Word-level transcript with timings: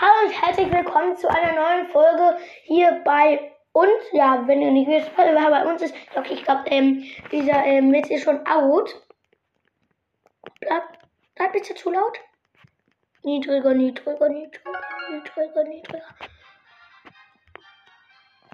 Hallo 0.00 0.12
und 0.24 0.32
herzlich 0.32 0.72
willkommen 0.72 1.14
zu 1.14 1.28
einer 1.28 1.52
neuen 1.52 1.86
Folge 1.88 2.38
hier 2.62 3.02
bei 3.04 3.52
uns. 3.72 4.02
Ja, 4.12 4.46
wenn 4.46 4.62
ihr 4.62 4.70
nicht 4.70 4.88
wisst, 4.88 5.10
wer 5.14 5.50
bei 5.50 5.70
uns 5.70 5.82
ist, 5.82 5.94
okay, 6.16 6.32
ich 6.32 6.42
glaube, 6.42 6.62
ähm, 6.70 7.04
dieser 7.30 7.62
ähm, 7.66 7.92
Witz 7.92 8.08
ist 8.08 8.22
schon 8.24 8.46
out. 8.46 8.94
Bleib, 10.58 10.84
bleib 11.34 11.52
bitte 11.52 11.74
zu 11.74 11.90
laut. 11.90 12.18
Niedriger, 13.24 13.74
niedriger, 13.74 14.30
niedriger, 14.30 14.80
niedriger, 15.10 15.64
niedriger. 15.64 16.14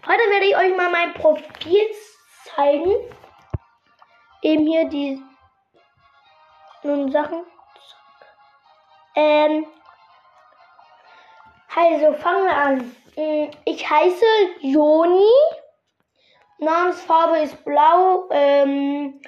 Heute 0.04 0.22
werde 0.30 0.46
ich 0.46 0.56
euch 0.56 0.76
mal 0.76 0.90
mein 0.90 1.14
Profil 1.14 1.86
zeigen. 2.56 2.90
Eben 4.42 4.66
hier 4.66 4.88
die 4.88 5.22
nun 6.82 7.12
Sachen. 7.12 7.44
Ähm, 9.14 9.66
also 11.76 12.12
fangen 12.14 12.44
wir 12.44 12.56
an. 12.56 12.92
Mm, 13.16 13.50
ich 13.64 13.88
heiße 13.88 14.24
Joni. 14.60 15.30
Namensfarbe 16.58 17.38
ist 17.38 17.64
blau. 17.64 18.28
Ähm, 18.30 19.20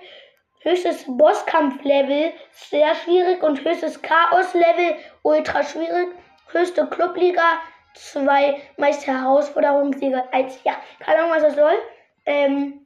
höchstes 0.62 1.06
Bosskampf-Level 1.08 2.34
sehr 2.52 2.94
schwierig 2.96 3.42
und 3.42 3.64
höchstes 3.64 4.02
Chaos-Level 4.02 4.98
ultra 5.24 5.64
schwierig, 5.64 6.10
höchste 6.52 6.88
Clubliga 6.88 7.60
2, 7.96 8.62
Meister 8.78 9.22
Herausforderungssieger 9.22 10.32
1. 10.32 10.64
Ja, 10.64 10.76
keine 11.00 11.20
Ahnung, 11.20 11.32
was 11.32 11.44
das 11.44 11.56
soll. 11.56 11.78
Ähm, 12.26 12.86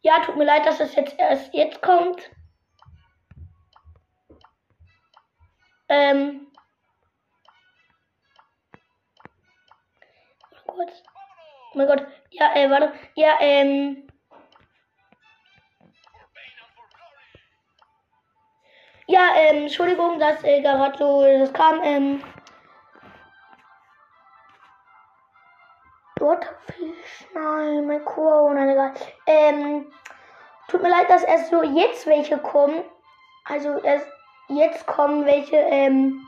ja, 0.00 0.20
tut 0.24 0.36
mir 0.36 0.44
leid, 0.44 0.66
dass 0.66 0.78
das 0.78 0.94
jetzt 0.96 1.18
erst 1.18 1.52
jetzt 1.52 1.82
kommt. 1.82 2.30
Ähm. 5.88 6.46
Oh 10.66 10.72
Gott. 10.72 10.92
Oh 11.72 11.78
mein 11.78 11.86
Gott. 11.86 12.06
Ja, 12.30 12.54
äh, 12.54 12.70
warte. 12.70 12.92
Ja, 13.14 13.36
ähm. 13.40 14.06
Ja, 19.08 19.30
ähm, 19.36 19.62
Entschuldigung, 19.62 20.18
dass 20.18 20.42
äh, 20.42 20.60
gerade 20.62 20.98
so 20.98 21.22
das 21.22 21.52
kam. 21.52 21.80
Ähm. 21.82 22.22
Butterfisch, 26.18 27.26
nein, 27.34 27.86
mein 27.86 28.02
nein, 28.54 28.70
egal. 28.70 28.94
Ähm, 29.26 29.92
tut 30.66 30.82
mir 30.82 30.88
leid, 30.88 31.10
dass 31.10 31.22
erst 31.22 31.50
so 31.50 31.62
jetzt 31.62 32.06
welche 32.06 32.38
kommen. 32.38 32.82
Also 33.44 33.78
erst 33.78 34.08
jetzt 34.48 34.86
kommen 34.86 35.26
welche, 35.26 35.56
ähm, 35.56 36.26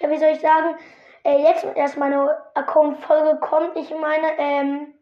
ja, 0.00 0.10
wie 0.10 0.18
soll 0.18 0.30
ich 0.30 0.40
sagen, 0.40 0.76
äh, 1.24 1.42
jetzt 1.42 1.66
erst 1.74 1.96
meine 1.96 2.36
Account-Folge 2.54 3.38
kommt. 3.40 3.76
Ich 3.76 3.90
meine, 3.90 4.38
ähm, 4.38 4.94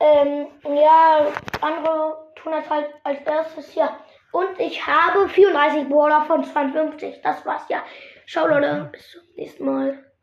ähm, 0.00 0.46
ja, 0.64 1.26
andere 1.60 2.32
tun 2.36 2.52
das 2.52 2.68
halt 2.68 2.88
als 3.04 3.20
erstes, 3.22 3.74
ja. 3.74 3.96
Und 4.32 4.58
ich 4.58 4.86
habe 4.86 5.28
34 5.28 5.88
Border 5.88 6.22
von 6.26 6.44
52. 6.44 7.22
Das 7.22 7.44
war's, 7.46 7.68
ja. 7.68 7.82
Ciao, 8.28 8.46
Leute. 8.46 8.90
Bis 8.92 9.10
zum 9.12 9.22
nächsten 9.36 9.64
Mal. 9.64 10.05